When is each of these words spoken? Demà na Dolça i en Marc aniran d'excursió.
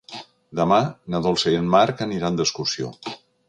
Demà 0.59 0.79
na 1.15 1.21
Dolça 1.27 1.55
i 1.57 1.59
en 1.61 1.69
Marc 1.77 2.05
aniran 2.09 2.41
d'excursió. 2.43 2.95